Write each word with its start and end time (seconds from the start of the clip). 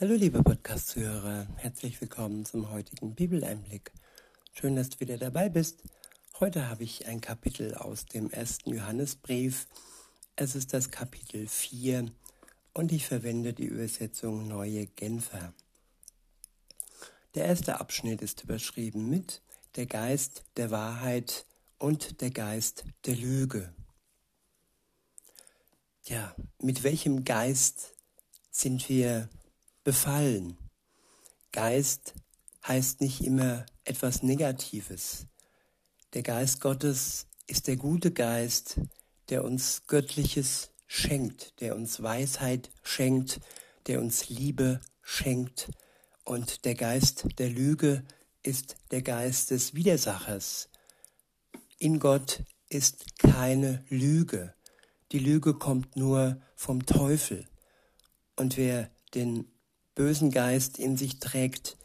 Hallo 0.00 0.14
liebe 0.16 0.42
Podcast-Zuhörer, 0.42 1.46
herzlich 1.54 2.00
willkommen 2.00 2.44
zum 2.44 2.72
heutigen 2.72 3.14
Bibeleinblick. 3.14 3.92
Schön, 4.52 4.74
dass 4.74 4.88
du 4.88 4.98
wieder 4.98 5.18
dabei 5.18 5.48
bist. 5.48 5.84
Heute 6.40 6.68
habe 6.68 6.82
ich 6.82 7.06
ein 7.06 7.20
Kapitel 7.20 7.76
aus 7.76 8.04
dem 8.04 8.28
ersten 8.28 8.74
Johannesbrief. 8.74 9.68
Es 10.34 10.56
ist 10.56 10.74
das 10.74 10.90
Kapitel 10.90 11.46
4 11.46 12.10
und 12.72 12.90
ich 12.90 13.06
verwende 13.06 13.52
die 13.52 13.66
Übersetzung 13.66 14.48
Neue 14.48 14.86
Genfer. 14.86 15.54
Der 17.36 17.44
erste 17.44 17.78
Abschnitt 17.78 18.20
ist 18.20 18.42
überschrieben 18.42 19.08
mit 19.08 19.42
Der 19.76 19.86
Geist 19.86 20.42
der 20.56 20.72
Wahrheit 20.72 21.46
und 21.78 22.20
der 22.20 22.32
Geist 22.32 22.84
der 23.06 23.14
Lüge. 23.14 23.72
Ja, 26.02 26.34
mit 26.58 26.82
welchem 26.82 27.22
Geist 27.22 27.94
sind 28.50 28.88
wir 28.88 29.28
befallen. 29.84 30.56
Geist 31.52 32.14
heißt 32.66 33.00
nicht 33.00 33.22
immer 33.22 33.66
etwas 33.84 34.22
Negatives. 34.22 35.26
Der 36.14 36.22
Geist 36.22 36.60
Gottes 36.60 37.26
ist 37.46 37.68
der 37.68 37.76
gute 37.76 38.10
Geist, 38.10 38.80
der 39.28 39.44
uns 39.44 39.86
Göttliches 39.86 40.70
schenkt, 40.86 41.60
der 41.60 41.76
uns 41.76 42.02
Weisheit 42.02 42.70
schenkt, 42.82 43.40
der 43.86 44.00
uns 44.00 44.28
Liebe 44.28 44.80
schenkt. 45.02 45.70
Und 46.24 46.64
der 46.64 46.74
Geist 46.74 47.26
der 47.38 47.50
Lüge 47.50 48.04
ist 48.42 48.76
der 48.90 49.02
Geist 49.02 49.50
des 49.50 49.74
Widersachers. 49.74 50.70
In 51.78 51.98
Gott 51.98 52.42
ist 52.68 53.18
keine 53.18 53.84
Lüge. 53.88 54.54
Die 55.12 55.18
Lüge 55.18 55.54
kommt 55.54 55.96
nur 55.96 56.40
vom 56.54 56.86
Teufel. 56.86 57.46
Und 58.36 58.56
wer 58.56 58.90
den 59.14 59.53
bösen 59.94 60.30
Geist 60.30 60.78
in 60.78 60.96
sich 60.96 61.18
trägt, 61.18 61.76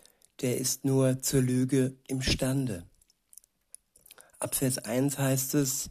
der 0.42 0.58
ist 0.58 0.86
nur 0.86 1.22
zur 1.22 1.42
Lüge 1.42 1.96
imstande. 2.08 2.86
Ab 4.40 4.56
Vers 4.56 4.78
1 4.80 5.18
heißt 5.18 5.56
es, 5.56 5.90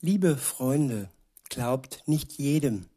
Liebe 0.00 0.36
Freunde, 0.36 1.08
glaubt 1.48 2.02
nicht 2.06 2.32
jedem, 2.32 2.88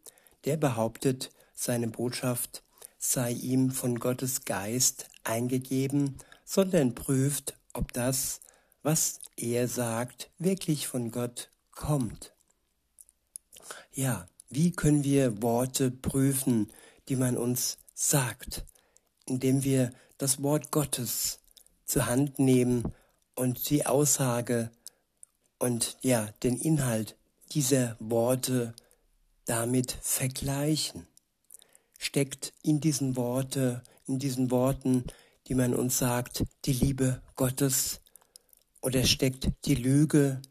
der 0.46 0.58
behauptet, 0.58 1.32
seine 1.54 1.88
Botschaft 1.88 2.64
sei 2.98 3.32
ihm 3.32 3.72
von 3.72 4.00
Gottes 4.00 4.46
Geist 4.46 5.08
eingegeben, 5.24 6.18
sondern 6.44 6.96
prüft, 6.96 7.58
ob 7.74 7.94
das, 7.94 8.42
was 8.84 9.20
er 9.38 9.68
sagt, 9.68 10.30
wirklich 10.38 10.88
von 10.88 11.12
Gott 11.12 11.50
kommt. 11.72 12.34
Ja, 13.94 14.28
wie 14.50 14.72
können 14.72 15.04
wir 15.04 15.42
Worte 15.42 15.92
prüfen, 15.92 16.72
die 17.08 17.16
man 17.16 17.38
uns 17.38 17.78
sagt, 18.02 18.66
indem 19.26 19.64
wir 19.66 19.92
das 20.18 20.42
Wort 20.42 20.72
Gottes 20.72 21.40
zur 21.86 22.06
Hand 22.06 22.40
nehmen 22.40 22.94
und 23.36 23.70
die 23.70 23.86
Aussage 23.86 24.72
und 25.60 25.98
ja, 26.02 26.32
den 26.42 26.58
Inhalt 26.58 27.18
dieser 27.52 27.98
Worte 28.00 28.74
damit 29.46 29.98
vergleichen. 30.02 31.08
Steckt 31.98 32.54
in 32.64 32.80
diesen 32.80 33.18
Worte, 33.18 33.84
in 34.08 34.18
diesen 34.18 34.50
Worten, 34.50 35.04
die 35.48 35.56
man 35.56 35.76
uns 35.76 35.98
sagt, 35.98 36.44
die 36.64 36.74
Liebe 36.74 37.22
Gottes 37.36 38.00
oder 38.82 39.04
steckt 39.04 39.50
die 39.66 39.76
Lüge 39.76 40.42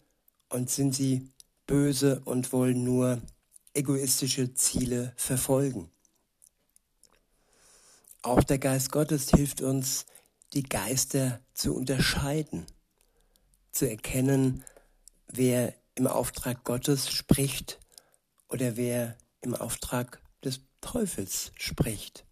und 0.51 0.69
sind 0.69 0.95
sie 0.95 1.31
böse 1.67 2.21
und 2.27 2.53
wollen 2.53 2.85
nur 2.85 3.23
egoistische 3.73 4.53
Ziele 4.53 5.15
verfolgen? 5.17 5.91
Auch 8.29 8.45
der 8.45 8.59
Geist 8.59 8.93
Gottes 8.93 9.31
hilft 9.31 9.63
uns, 9.63 10.05
die 10.53 10.63
Geister 10.63 11.41
zu 11.55 11.75
unterscheiden, 11.75 12.67
zu 13.73 13.89
erkennen, 13.89 14.63
wer 15.29 15.73
im 15.95 16.07
Auftrag 16.07 16.63
Gottes 16.63 17.11
spricht 17.11 17.81
oder 18.51 18.77
wer 18.77 19.17
im 19.41 19.55
Auftrag 19.55 20.21
des 20.45 20.61
Teufels 20.83 21.53
spricht. 21.57 22.27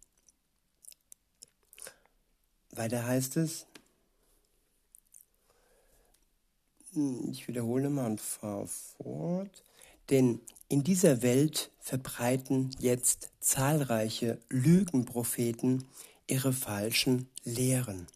Weiter 2.69 3.03
heißt 3.03 3.37
es, 3.37 3.65
ich 7.31 7.47
wiederhole 7.47 7.89
mal 7.89 8.05
und 8.05 8.21
fahre 8.21 8.67
fort, 8.67 9.63
denn 10.11 10.41
in 10.69 10.83
dieser 10.83 11.21
Welt 11.21 11.71
verbreiten 11.79 12.71
jetzt 12.79 13.31
zahlreiche 13.39 14.39
Lügenpropheten 14.49 15.85
ihre 16.27 16.51
falschen 16.51 17.29
Lehren. 17.43 18.07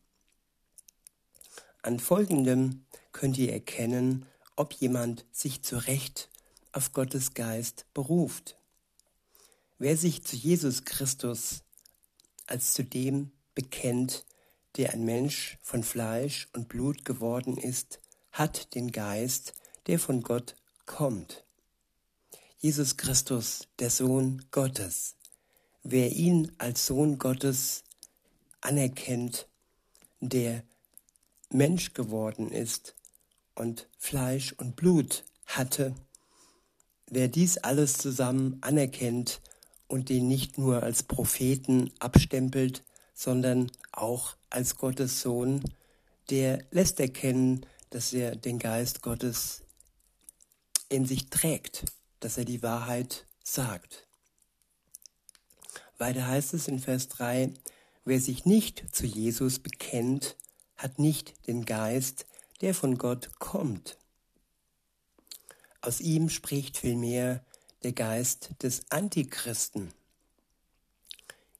An 1.81 1.99
folgendem 1.99 2.85
könnt 3.13 3.37
ihr 3.37 3.53
erkennen, 3.53 4.25
ob 4.55 4.73
jemand 4.73 5.25
sich 5.31 5.63
zu 5.63 5.77
Recht 5.77 6.29
auf 6.73 6.91
Gottes 6.91 7.33
Geist 7.33 7.85
beruft. 7.93 8.57
Wer 9.79 9.97
sich 9.97 10.23
zu 10.23 10.35
Jesus 10.35 10.83
Christus 10.83 11.63
als 12.47 12.73
zu 12.73 12.83
dem 12.83 13.31
bekennt, 13.55 14.25
der 14.75 14.93
ein 14.93 15.05
Mensch 15.05 15.57
von 15.61 15.83
Fleisch 15.83 16.49
und 16.53 16.67
Blut 16.67 17.05
geworden 17.05 17.57
ist, 17.57 17.99
hat 18.31 18.75
den 18.75 18.91
Geist, 18.91 19.53
der 19.87 19.99
von 19.99 20.21
Gott 20.21 20.55
kommt. 20.85 21.45
Jesus 22.63 22.95
Christus, 22.95 23.67
der 23.79 23.89
Sohn 23.89 24.45
Gottes. 24.51 25.15
Wer 25.81 26.11
ihn 26.11 26.51
als 26.59 26.85
Sohn 26.85 27.17
Gottes 27.17 27.83
anerkennt, 28.61 29.47
der 30.19 30.61
Mensch 31.49 31.95
geworden 31.95 32.51
ist 32.51 32.93
und 33.55 33.87
Fleisch 33.97 34.53
und 34.53 34.75
Blut 34.75 35.23
hatte, 35.47 35.95
wer 37.07 37.29
dies 37.29 37.57
alles 37.57 37.97
zusammen 37.97 38.59
anerkennt 38.61 39.41
und 39.87 40.09
den 40.09 40.27
nicht 40.27 40.59
nur 40.59 40.83
als 40.83 41.01
Propheten 41.01 41.91
abstempelt, 41.97 42.83
sondern 43.15 43.71
auch 43.91 44.35
als 44.51 44.77
Gottes 44.77 45.19
Sohn, 45.21 45.63
der 46.29 46.63
lässt 46.69 46.99
erkennen, 46.99 47.65
dass 47.89 48.13
er 48.13 48.35
den 48.35 48.59
Geist 48.59 49.01
Gottes 49.01 49.63
in 50.89 51.07
sich 51.07 51.31
trägt 51.31 51.85
dass 52.21 52.37
er 52.37 52.45
die 52.45 52.63
Wahrheit 52.63 53.25
sagt. 53.43 54.07
Weiter 55.97 56.25
heißt 56.25 56.53
es 56.53 56.67
in 56.67 56.79
Vers 56.79 57.09
3, 57.09 57.53
wer 58.05 58.19
sich 58.19 58.45
nicht 58.45 58.95
zu 58.95 59.05
Jesus 59.05 59.59
bekennt, 59.59 60.37
hat 60.77 60.97
nicht 60.97 61.47
den 61.47 61.65
Geist, 61.65 62.25
der 62.61 62.73
von 62.73 62.97
Gott 62.97 63.31
kommt. 63.39 63.97
Aus 65.81 65.99
ihm 65.99 66.29
spricht 66.29 66.77
vielmehr 66.77 67.43
der 67.83 67.91
Geist 67.91 68.51
des 68.61 68.83
Antichristen. 68.89 69.91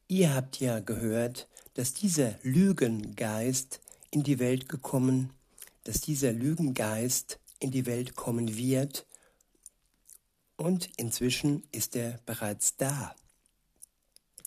Ihr 0.08 0.34
habt 0.34 0.60
ja 0.60 0.80
gehört, 0.80 1.48
dass 1.74 1.94
dieser 1.94 2.36
Lügengeist 2.44 3.80
in 4.12 4.24
die 4.24 4.40
Welt 4.40 4.70
gekommen, 4.70 5.32
dass 5.84 6.02
dieser 6.02 6.34
Lügengeist 6.34 7.40
in 7.60 7.72
die 7.72 7.86
Welt 7.86 8.16
kommen 8.16 8.56
wird, 8.58 9.06
und 10.62 10.90
inzwischen 10.96 11.64
ist 11.72 11.96
er 11.96 12.20
bereits 12.28 12.78
da. 12.78 13.16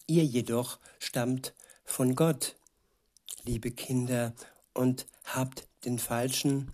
Ihr 0.06 0.24
jedoch 0.24 0.78
stammt 1.00 1.54
von 1.84 2.14
Gott, 2.14 2.54
liebe 3.42 3.72
Kinder, 3.72 4.32
und 4.74 5.06
habt 5.24 5.66
den 5.84 5.98
falschen 5.98 6.70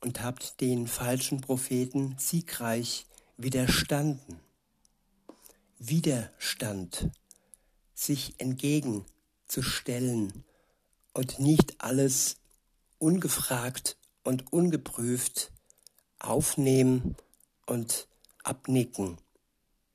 und 0.00 0.22
habt 0.22 0.62
den 0.62 0.86
falschen 0.86 1.42
Propheten 1.42 2.16
siegreich 2.18 3.04
widerstanden. 3.36 4.40
Widerstand, 5.78 7.10
sich 7.94 8.32
entgegenzustellen 8.38 10.42
und 11.12 11.38
nicht 11.38 11.82
alles 11.82 12.38
ungefragt 12.98 13.98
und 14.24 14.54
ungeprüft 14.54 15.52
aufnehmen 16.18 17.14
und 17.66 18.08
abnicken. 18.44 19.18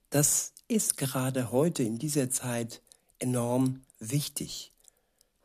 Das 0.10 0.54
ist 0.68 0.98
gerade 0.98 1.52
heute 1.52 1.84
in 1.84 1.98
dieser 1.98 2.30
Zeit 2.30 2.82
enorm 3.20 3.82
wichtig, 4.00 4.72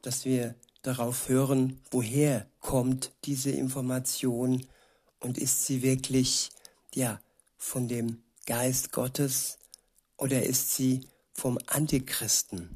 dass 0.03 0.25
wir 0.25 0.55
darauf 0.83 1.29
hören, 1.29 1.81
woher 1.91 2.47
kommt 2.61 3.13
diese 3.25 3.51
Information 3.51 4.67
und 5.19 5.39
ist 5.39 5.67
sie 5.67 5.83
wirklich 5.83 6.51
ja 6.95 7.21
von 7.59 7.89
dem 7.89 8.23
Geist 8.47 8.93
Gottes 8.93 9.59
oder 10.17 10.43
ist 10.43 10.75
sie 10.75 11.07
vom 11.33 11.59
Antichristen 11.67 12.71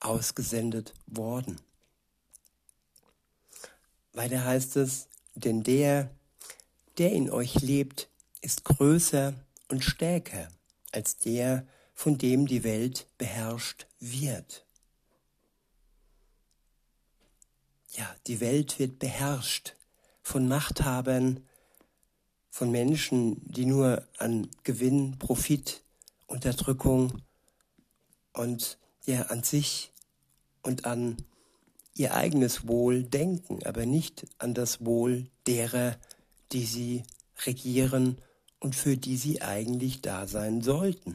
ausgesendet 0.00 0.94
worden. 1.06 1.60
Weiter 4.12 4.44
heißt 4.44 4.76
es, 4.76 5.08
denn 5.34 5.62
der, 5.62 6.10
der 6.98 7.12
in 7.12 7.30
euch 7.30 7.60
lebt, 7.60 8.08
ist 8.40 8.64
größer 8.64 9.34
und 9.68 9.84
stärker 9.84 10.48
als 10.92 11.16
der, 11.16 11.66
von 11.94 12.18
dem 12.18 12.46
die 12.46 12.64
Welt 12.64 13.06
beherrscht 13.18 13.86
wird. 14.00 14.64
ja, 17.98 18.14
die 18.26 18.40
Welt 18.40 18.78
wird 18.78 18.98
beherrscht 18.98 19.74
von 20.22 20.46
Machthabern, 20.48 21.40
von 22.50 22.70
Menschen, 22.70 23.40
die 23.44 23.66
nur 23.66 24.06
an 24.18 24.48
Gewinn, 24.62 25.18
Profit, 25.18 25.82
Unterdrückung 26.26 27.22
und 28.32 28.78
ja 29.04 29.22
an 29.22 29.42
sich 29.42 29.92
und 30.62 30.84
an 30.84 31.16
ihr 31.94 32.14
eigenes 32.14 32.66
Wohl 32.66 33.02
denken, 33.04 33.64
aber 33.64 33.86
nicht 33.86 34.26
an 34.38 34.54
das 34.54 34.84
Wohl 34.84 35.26
derer, 35.46 35.96
die 36.52 36.64
sie 36.64 37.02
regieren 37.46 38.20
und 38.60 38.74
für 38.74 38.96
die 38.96 39.16
sie 39.16 39.42
eigentlich 39.42 40.00
da 40.02 40.26
sein 40.26 40.62
sollten. 40.62 41.14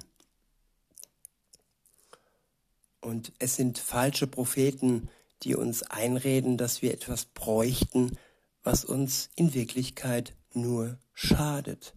Und 3.01 3.33
es 3.39 3.55
sind 3.55 3.79
falsche 3.79 4.27
Propheten, 4.27 5.09
die 5.43 5.55
uns 5.55 5.83
einreden, 5.83 6.57
dass 6.57 6.81
wir 6.81 6.93
etwas 6.93 7.25
bräuchten, 7.25 8.17
was 8.63 8.85
uns 8.85 9.29
in 9.35 9.53
Wirklichkeit 9.53 10.33
nur 10.53 10.97
schadet. 11.13 11.93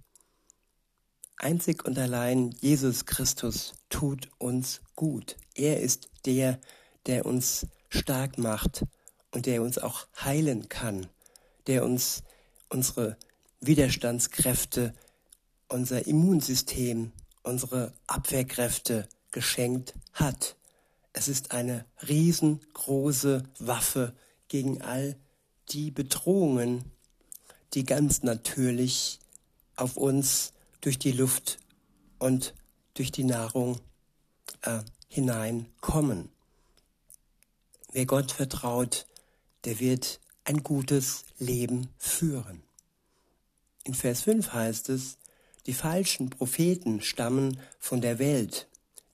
Einzig 1.37 1.84
und 1.84 1.99
allein 1.99 2.50
Jesus 2.60 3.04
Christus 3.04 3.75
tut 3.88 4.31
uns 4.38 4.81
gut. 4.96 5.37
Er 5.54 5.81
ist 5.81 6.08
der, 6.25 6.58
der 7.06 7.26
uns 7.26 7.66
stark 7.88 8.38
macht 8.38 8.84
und 9.31 9.46
der 9.46 9.62
uns 9.62 9.78
auch 9.78 10.06
heilen 10.19 10.69
kann, 10.69 11.06
der 11.66 11.84
uns 11.84 12.22
unsere 12.69 13.16
Widerstandskräfte, 13.60 14.94
unser 15.68 16.06
Immunsystem, 16.06 17.12
unsere 17.42 17.92
Abwehrkräfte 18.06 19.08
geschenkt 19.30 19.94
hat. 20.12 20.56
Es 21.12 21.28
ist 21.28 21.52
eine 21.52 21.84
riesengroße 22.06 23.44
Waffe 23.58 24.14
gegen 24.48 24.82
all 24.82 25.16
die 25.70 25.90
Bedrohungen, 25.90 26.84
die 27.74 27.84
ganz 27.84 28.22
natürlich 28.22 29.18
auf 29.76 29.96
uns 29.96 30.52
durch 30.80 30.98
die 30.98 31.12
Luft 31.12 31.58
und 32.18 32.54
durch 32.94 33.12
die 33.12 33.24
Nahrung 33.24 33.80
äh, 34.62 34.80
hineinkommen. 35.08 36.30
Wer 37.92 38.06
Gott 38.06 38.32
vertraut, 38.32 39.06
der 39.64 39.80
wird 39.80 40.20
ein 40.44 40.62
gutes 40.62 41.24
Leben 41.38 41.88
führen. 41.98 42.62
In 43.84 43.94
Vers 43.94 44.22
5 44.22 44.52
heißt 44.52 44.88
es, 44.90 45.18
die 45.66 45.74
falschen 45.74 46.30
Propheten 46.30 47.00
stammen 47.00 47.58
von 47.78 48.00
der 48.00 48.18
Welt. 48.18 48.68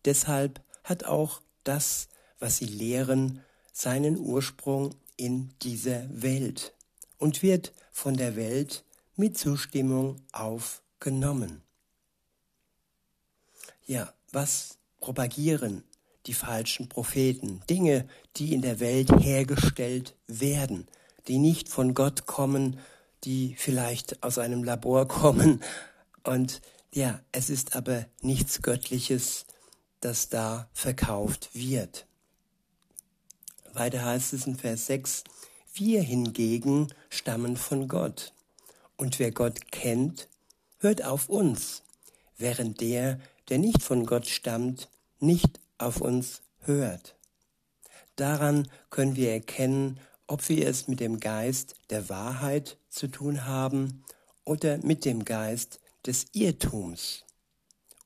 Deshalb 0.04 0.60
hat 0.84 1.04
auch 1.04 1.40
das, 1.64 2.08
was 2.38 2.58
sie 2.58 2.66
lehren, 2.66 3.40
seinen 3.72 4.19
Ursprung 4.19 4.94
in 5.16 5.54
dieser 5.62 6.04
Welt 6.10 6.75
und 7.19 7.43
wird 7.43 7.72
von 7.90 8.16
der 8.16 8.37
Welt 8.37 8.84
mit 9.16 9.38
Zustimmung 9.38 10.16
aufgenommen. 10.32 11.62
Ja, 13.87 14.12
was 14.32 14.78
propagieren 15.00 15.84
die 16.26 16.34
falschen 16.34 16.88
Propheten? 16.88 17.62
Dinge, 17.69 18.08
die 18.37 18.52
in 18.52 18.62
der 18.62 18.81
Welt 18.81 19.10
hergestellt 19.20 20.14
werden, 20.26 20.87
die 21.28 21.38
nicht 21.38 21.69
von 21.69 21.94
Gott 21.94 22.26
kommen, 22.26 22.78
die 23.25 23.54
vielleicht 23.56 24.22
aus 24.22 24.38
einem 24.38 24.64
Labor 24.64 25.06
kommen. 25.20 25.62
Und 26.24 26.60
ja, 26.92 27.20
es 27.32 27.50
ist 27.50 27.74
aber 27.74 28.06
nichts 28.20 28.62
Göttliches, 28.62 29.46
das 30.00 30.28
da 30.28 30.69
verkauft 30.72 31.50
wird. 31.54 32.06
Weiter 33.72 34.04
heißt 34.04 34.32
es 34.34 34.46
in 34.46 34.56
Vers 34.56 34.86
6, 34.86 35.24
wir 35.74 36.02
hingegen 36.02 36.92
stammen 37.08 37.56
von 37.56 37.88
Gott. 37.88 38.34
Und 38.96 39.19
wer 39.19 39.30
Gott 39.30 39.72
kennt, 39.72 40.28
hört 40.78 41.04
auf 41.04 41.28
uns, 41.28 41.82
während 42.36 42.80
der, 42.80 43.18
der 43.48 43.58
nicht 43.58 43.82
von 43.82 44.04
Gott 44.04 44.26
stammt, 44.26 44.90
nicht 45.18 45.60
auf 45.78 46.00
uns 46.00 46.42
hört. 46.60 47.16
Daran 48.16 48.68
können 48.90 49.16
wir 49.16 49.32
erkennen, 49.32 49.98
ob 50.26 50.48
wir 50.48 50.68
es 50.68 50.88
mit 50.88 51.00
dem 51.00 51.20
Geist 51.20 51.75
der 51.90 52.08
Wahrheit 52.08 52.76
zu 52.90 53.08
tun 53.08 53.46
haben 53.46 54.04
oder 54.44 54.78
mit 54.78 55.04
dem 55.04 55.25
Geist 55.25 55.80
des 56.06 56.26
Irrtums 56.32 57.25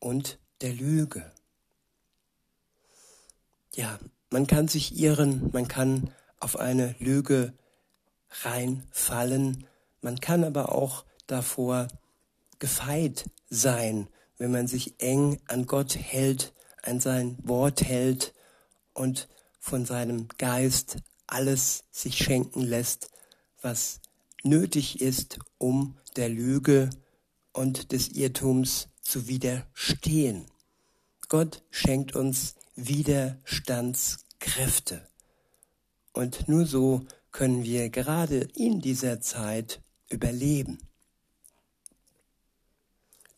und 0.01 0.39
der 0.61 0.73
Lüge. 0.73 1.33
Ja, 3.75 3.99
man 4.31 4.47
kann 4.47 4.69
sich 4.69 4.99
irren, 4.99 5.51
man 5.53 5.69
kann 5.69 6.11
auf 6.41 6.59
eine 6.59 6.95
Lüge 6.99 7.53
reinfallen, 8.43 9.67
man 10.01 10.21
kann 10.21 10.45
aber 10.45 10.73
auch 10.73 11.05
davor 11.27 11.89
gefeit 12.59 13.31
sein, 13.51 14.09
wenn 14.39 14.51
man 14.51 14.67
sich 14.67 14.95
eng 14.99 15.41
an 15.47 15.67
Gott 15.67 15.97
hält, 15.97 16.53
an 16.83 17.01
sein 17.01 17.39
Wort 17.43 17.83
hält 17.83 18.35
und 18.93 19.29
von 19.59 19.85
seinem 19.85 20.29
Geist 20.39 20.99
alles 21.27 21.85
sich 21.91 22.17
schenken 22.17 22.63
lässt, 22.63 23.11
was 23.61 24.01
nötig 24.43 25.01
ist, 25.01 25.39
um 25.59 25.97
der 26.17 26.29
Lüge 26.29 26.91
und 27.57 27.93
des 27.93 28.09
Irrtums 28.09 28.89
zu 29.01 29.29
widerstehen. 29.29 30.47
Gott 31.29 31.63
schenkt 31.71 32.15
uns 32.15 32.57
Widerstandskräfte. 32.77 35.09
Und 36.13 36.49
nur 36.49 36.67
so 36.67 37.07
können 37.33 37.65
wir 37.65 37.89
gerade 37.89 38.49
in 38.55 38.81
dieser 38.81 39.21
Zeit 39.21 39.81
überleben. 40.11 40.79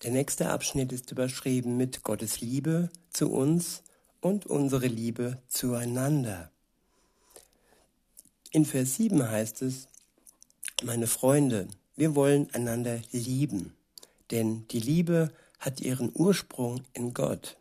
Der 0.03 0.11
nächste 0.11 0.50
Abschnitt 0.50 0.93
ist 0.93 1.12
überschrieben 1.12 1.76
mit 1.76 2.03
Gottes 2.03 2.41
Liebe 2.41 2.91
zu 3.11 3.31
uns 3.31 3.82
und 4.20 4.47
unsere 4.47 4.87
Liebe 4.87 5.43
zueinander. 5.49 6.50
In 8.50 8.65
Vers 8.65 8.97
7 8.97 9.29
heißt 9.29 9.61
es, 9.62 9.88
meine 10.82 11.06
Freunde, 11.06 11.69
wir 11.97 12.15
wollen 12.15 12.49
einander 12.55 13.00
lieben, 13.11 13.75
denn 14.30 14.66
die 14.69 14.80
Liebe 14.80 15.32
hat 15.58 15.80
ihren 15.80 16.10
Ursprung 16.14 16.82
in 16.92 17.14
Gott. 17.14 17.56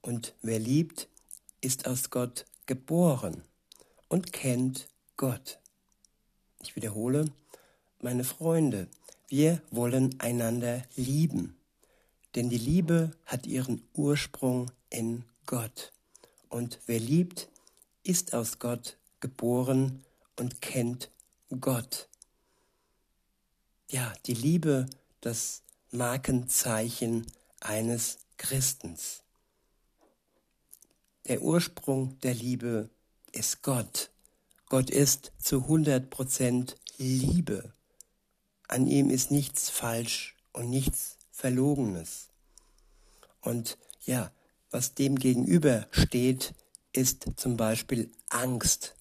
Und 0.00 0.34
wer 0.42 0.58
liebt, 0.58 1.08
ist 1.60 1.86
aus 1.86 2.10
Gott 2.10 2.44
geboren 2.66 3.42
und 4.08 4.32
kennt 4.32 4.88
Gott. 5.16 5.58
Ich 6.60 6.76
wiederhole, 6.76 7.26
meine 8.00 8.24
Freunde, 8.24 8.88
wir 9.28 9.60
wollen 9.70 10.18
einander 10.20 10.84
lieben, 10.96 11.56
denn 12.34 12.48
die 12.48 12.58
Liebe 12.58 13.10
hat 13.26 13.46
ihren 13.46 13.82
Ursprung 13.94 14.70
in 14.90 15.24
Gott. 15.46 15.92
Und 16.48 16.78
wer 16.86 17.00
liebt, 17.00 17.48
ist 18.02 18.34
aus 18.34 18.58
Gott 18.58 18.96
geboren 19.20 20.04
und 20.36 20.60
kennt 20.60 21.10
Gott. 21.60 22.08
Ja, 23.90 24.12
die 24.26 24.34
Liebe, 24.34 24.86
das 25.20 25.62
Markenzeichen 25.90 27.26
eines 27.60 28.18
Christens. 28.36 29.22
Der 31.26 31.40
Ursprung 31.40 32.20
der 32.20 32.34
Liebe 32.34 32.90
ist 33.32 33.62
Gott. 33.62 34.10
Gott 34.68 34.90
ist 34.90 35.32
zu 35.38 35.62
100 35.62 36.10
Prozent 36.10 36.76
Liebe. 36.98 37.72
An 38.66 38.86
ihm 38.86 39.08
ist 39.08 39.30
nichts 39.30 39.70
falsch 39.70 40.36
und 40.52 40.68
nichts 40.68 41.16
Verlogenes. 41.30 42.28
Und 43.40 43.78
ja, 44.04 44.30
was 44.70 44.94
dem 44.94 45.16
gegenüber 45.16 45.86
steht, 45.90 46.52
ist 46.92 47.30
zum 47.36 47.56
Beispiel 47.56 48.10
Angst. 48.28 48.94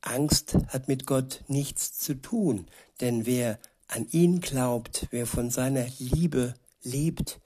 Angst 0.00 0.54
hat 0.68 0.88
mit 0.88 1.06
Gott 1.06 1.44
nichts 1.48 1.98
zu 1.98 2.14
tun, 2.14 2.66
denn 3.00 3.26
wer 3.26 3.58
an 3.88 4.06
ihn 4.10 4.40
glaubt, 4.40 5.08
wer 5.10 5.26
von 5.26 5.50
seiner 5.50 5.86
Liebe 5.98 6.54
lebt, 6.82 7.40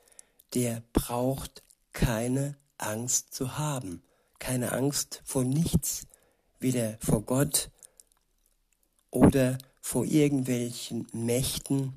der 0.55 0.83
braucht 0.93 1.63
keine 1.93 2.57
Angst 2.79 3.33
zu 3.33 3.57
haben, 3.59 4.03
keine 4.39 4.73
Angst 4.73 5.23
vor 5.25 5.45
nichts, 5.45 6.07
weder 6.59 6.99
vor 7.01 7.23
Gott 7.23 7.71
oder 9.11 9.59
vor 9.81 10.05
irgendwelchen 10.05 11.07
Mächten, 11.13 11.95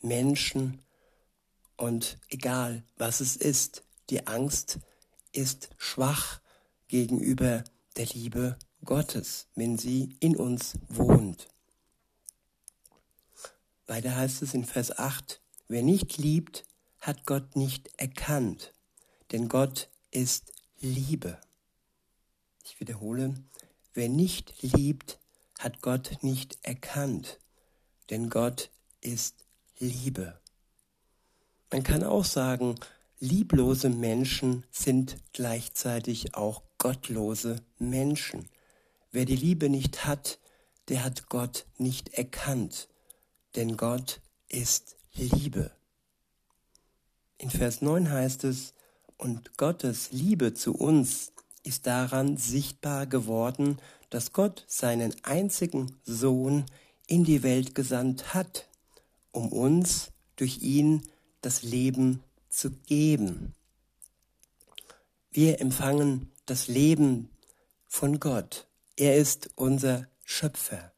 Menschen 0.00 0.80
und 1.76 2.18
egal 2.28 2.84
was 2.96 3.20
es 3.20 3.36
ist, 3.36 3.82
die 4.10 4.26
Angst 4.26 4.78
ist 5.32 5.70
schwach 5.78 6.40
gegenüber 6.88 7.64
der 7.96 8.06
Liebe 8.06 8.56
Gottes, 8.84 9.48
wenn 9.54 9.76
sie 9.76 10.16
in 10.20 10.36
uns 10.36 10.74
wohnt. 10.88 11.48
Weiter 13.86 14.16
heißt 14.16 14.42
es 14.42 14.54
in 14.54 14.64
Vers 14.64 14.98
8, 14.98 15.40
wer 15.68 15.82
nicht 15.82 16.18
liebt, 16.18 16.64
hat 17.00 17.26
Gott 17.26 17.56
nicht 17.56 17.90
erkannt, 17.96 18.74
denn 19.32 19.48
Gott 19.48 19.88
ist 20.10 20.52
Liebe. 20.80 21.38
Ich 22.64 22.80
wiederhole, 22.80 23.34
Wer 23.96 24.10
nicht 24.10 24.60
liebt, 24.60 25.18
hat 25.58 25.80
Gott 25.80 26.18
nicht 26.20 26.58
erkannt, 26.60 27.40
denn 28.10 28.28
Gott 28.28 28.70
ist 29.00 29.36
Liebe. 29.78 30.38
Man 31.72 31.82
kann 31.82 32.04
auch 32.04 32.26
sagen, 32.26 32.74
lieblose 33.20 33.88
Menschen 33.88 34.66
sind 34.70 35.16
gleichzeitig 35.32 36.34
auch 36.34 36.62
gottlose 36.76 37.62
Menschen. 37.78 38.50
Wer 39.12 39.24
die 39.24 39.34
Liebe 39.34 39.70
nicht 39.70 40.04
hat, 40.04 40.40
der 40.90 41.02
hat 41.02 41.30
Gott 41.30 41.64
nicht 41.78 42.10
erkannt, 42.10 42.88
denn 43.56 43.76
Gott 43.76 44.20
ist 44.48 44.96
Liebe. 45.14 45.70
In 47.38 47.50
Vers 47.50 47.82
9 47.82 48.10
heißt 48.10 48.44
es, 48.44 48.74
und 49.18 49.56
Gottes 49.56 50.12
Liebe 50.12 50.52
zu 50.52 50.74
uns 50.74 51.32
ist 51.62 51.86
daran 51.86 52.36
sichtbar 52.36 53.06
geworden, 53.06 53.78
dass 54.10 54.32
Gott 54.32 54.64
seinen 54.68 55.14
einzigen 55.24 55.96
Sohn 56.04 56.66
in 57.06 57.24
die 57.24 57.42
Welt 57.42 57.74
gesandt 57.74 58.34
hat, 58.34 58.68
um 59.32 59.50
uns 59.52 60.12
durch 60.36 60.58
ihn 60.58 61.02
das 61.40 61.62
Leben 61.62 62.22
zu 62.48 62.70
geben. 62.70 63.54
Wir 65.30 65.60
empfangen 65.60 66.30
das 66.44 66.68
Leben 66.68 67.30
von 67.86 68.20
Gott. 68.20 68.66
Er 68.96 69.16
ist 69.16 69.50
unser 69.56 70.06
Schöpfer. 70.24 70.92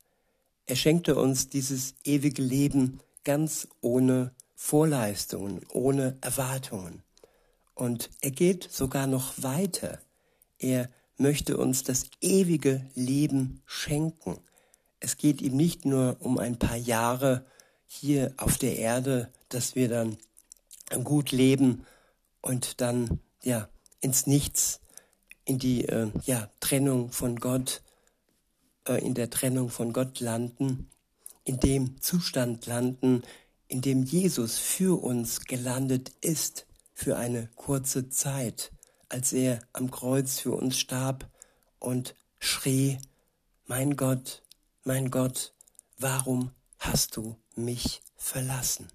Er 0.69 0.77
schenkte 0.77 1.17
uns 1.17 1.49
dieses 1.49 1.95
ewige 2.05 2.43
Leben 2.43 3.01
ganz 3.25 3.69
ohne 3.81 4.33
Vorleistungen, 4.55 5.63
ohne 5.73 6.19
Erwartungen. 6.21 7.03
Und 7.75 8.11
er 8.21 8.33
geht 8.33 8.69
sogar 8.71 9.07
noch 9.07 9.43
weiter. 9.43 9.99
Er 10.59 10.91
möchte 11.17 11.57
uns 11.57 11.85
das 11.85 12.05
ewige 12.21 12.85
Leben 12.95 13.63
schenken. 13.65 14.41
Es 15.01 15.17
geht 15.17 15.41
ihm 15.41 15.57
nicht 15.57 15.87
nur 15.87 16.19
um 16.21 16.37
ein 16.39 16.59
paar 16.59 16.77
Jahre 16.77 17.47
hier 17.87 18.35
auf 18.37 18.59
der 18.59 18.77
Erde, 18.77 19.33
dass 19.49 19.75
wir 19.75 19.89
dann 19.89 20.19
gut 21.03 21.33
leben 21.33 21.87
und 22.43 22.83
dann 22.83 23.21
ja 23.43 23.71
ins 24.03 24.27
Nichts, 24.27 24.81
in 25.47 25.59
die 25.59 25.87
äh, 25.87 26.11
ja 26.27 26.51
Trennung 26.61 27.11
von 27.11 27.37
Gott, 27.37 27.81
in 28.97 29.15
der 29.15 29.31
Trennung 29.31 29.71
von 29.71 29.93
Gott 29.93 30.21
landen, 30.21 30.89
in 31.45 31.61
dem 31.61 32.01
Zustand 32.01 32.67
landen, 32.67 33.23
in 33.69 33.81
dem 33.81 34.03
Jesus 34.03 34.59
für 34.59 35.03
uns 35.03 35.45
gelandet 35.45 36.13
ist 36.21 36.67
für 36.95 37.17
eine 37.17 37.49
kurze 37.55 38.09
Zeit, 38.09 38.73
als 39.09 39.33
er 39.33 39.61
am 39.73 39.91
Kreuz 39.91 40.41
für 40.41 40.53
uns 40.53 40.79
starb 40.79 41.31
und 41.79 42.15
schrie, 42.39 42.99
mein 43.67 43.97
Gott, 43.97 44.43
mein 44.85 45.11
Gott, 45.11 45.53
warum 45.99 46.51
hast 46.79 47.17
du 47.17 47.37
mich 47.55 48.03
verlassen? 48.17 48.89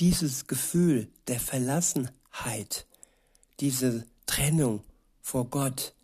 Dieses 0.00 0.46
Gefühl 0.46 1.10
der 1.26 1.40
Verlassenheit, 1.40 2.86
diese 3.60 4.06
Trennung 4.26 4.84
vor 5.20 5.46
Gott, 5.46 5.94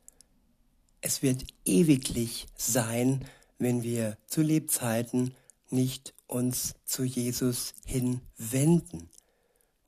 es 1.05 1.21
wird 1.21 1.45
ewiglich 1.67 2.47
sein, 2.57 3.27
wenn 3.59 3.83
wir 3.83 4.17
zu 4.27 4.41
Lebzeiten 4.41 5.35
nicht 5.69 6.15
uns 6.27 6.77
zu 6.87 7.05
Jesus 7.05 7.75
hinwenden. 7.85 9.11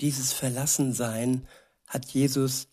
Dieses 0.03 0.35
Verlassensein 0.35 1.49
hat 1.87 2.05
Jesus, 2.11 2.69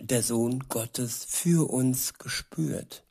der 0.00 0.22
Sohn 0.22 0.60
Gottes, 0.70 1.26
für 1.28 1.70
uns 1.70 2.14
gespürt. 2.14 3.04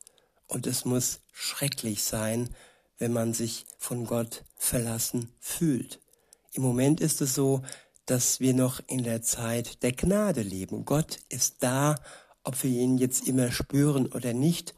Und 0.48 0.66
es 0.66 0.84
muss 0.84 1.20
schrecklich 1.32 2.04
sein, 2.04 2.50
wenn 2.98 3.14
man 3.14 3.36
sich 3.36 3.68
von 3.78 4.08
Gott 4.08 4.46
verlassen 4.56 5.30
fühlt. 5.40 6.00
Im 6.54 6.64
Moment 6.64 7.02
ist 7.02 7.22
es 7.22 7.36
so, 7.36 7.62
dass 8.08 8.40
wir 8.40 8.56
noch 8.56 8.82
in 8.88 9.04
der 9.04 9.22
Zeit 9.22 9.84
der 9.84 9.92
Gnade 9.92 10.42
leben. 10.42 10.86
Gott 10.86 11.20
ist 11.30 11.58
da, 11.60 11.98
ob 12.50 12.64
wir 12.64 12.72
ihn 12.72 12.98
jetzt 12.98 13.28
immer 13.28 13.52
spüren 13.52 14.08
oder 14.08 14.34
nicht, 14.34 14.74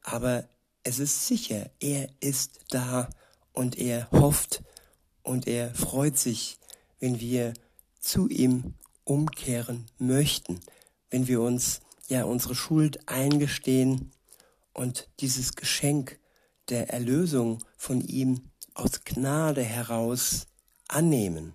aber 0.00 0.48
es 0.84 1.00
ist 1.00 1.26
sicher, 1.26 1.68
er 1.80 2.08
ist 2.20 2.60
da 2.70 3.10
und 3.52 3.76
er 3.76 4.08
hofft 4.12 4.62
und 5.24 5.48
er 5.48 5.74
freut 5.74 6.16
sich, 6.16 6.56
wenn 7.00 7.18
wir 7.18 7.52
zu 7.98 8.28
ihm 8.28 8.74
umkehren 9.02 9.86
möchten, 9.98 10.60
wenn 11.10 11.26
wir 11.26 11.40
uns 11.40 11.80
ja 12.06 12.22
unsere 12.22 12.54
Schuld 12.54 13.08
eingestehen 13.08 14.12
und 14.72 15.08
dieses 15.18 15.56
Geschenk 15.56 16.20
der 16.68 16.90
Erlösung 16.90 17.58
von 17.76 18.02
ihm 18.02 18.52
aus 18.74 19.02
Gnade 19.04 19.64
heraus 19.64 20.46
annehmen. 20.86 21.54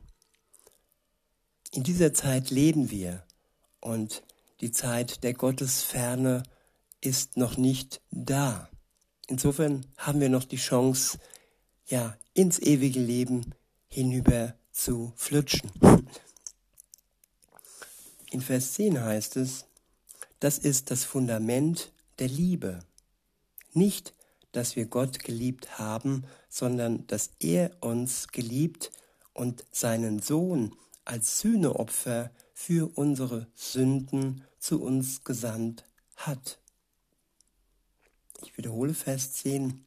In 1.72 1.84
dieser 1.84 2.13
Zeit 2.13 2.50
leben 2.50 2.92
wir 2.92 3.24
und 3.80 4.22
die 4.62 4.72
Zeit 4.72 5.24
der 5.24 5.34
Gottesferne 5.34 6.44
ist 7.01 7.36
noch 7.36 7.58
nicht 7.58 8.01
da. 8.12 8.70
Insofern 9.27 9.86
haben 9.98 10.22
wir 10.22 10.30
noch 10.30 10.44
die 10.44 10.58
Chance, 10.58 11.18
ja, 11.88 12.15
ins 12.34 12.60
ewige 12.60 13.00
Leben 13.00 13.56
hinüber 13.88 14.53
zu 14.72 15.12
flutschen. 15.15 15.72
In 18.30 18.41
Vers 18.41 18.74
10 18.74 19.01
heißt 19.03 19.38
es, 19.38 19.65
das 20.39 20.58
ist 20.58 20.91
das 20.91 21.03
Fundament 21.03 21.91
der 22.20 22.30
Liebe. 22.30 22.80
Nicht, 23.74 24.13
dass 24.51 24.75
wir 24.75 24.86
Gott 24.86 25.20
geliebt 25.20 25.80
haben, 25.80 26.24
sondern 26.50 27.08
dass 27.08 27.32
er 27.39 27.72
uns 27.82 28.27
geliebt 28.27 28.91
und 29.34 29.65
seinen 29.72 30.20
Sohn 30.20 30.75
als 31.03 31.39
Sühneopfer 31.39 32.32
für 32.63 32.91
unsere 32.96 33.48
Sünden 33.56 34.44
zu 34.60 34.84
uns 34.84 35.24
gesandt 35.24 35.84
hat. 36.15 36.60
Ich 38.44 38.56
wiederhole 38.56 38.94
Vers 38.94 39.34
10. 39.34 39.84